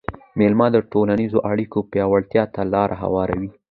[0.37, 3.49] مېله د ټولنیزو اړیکو پیاوړتیا ته لاره هواروي.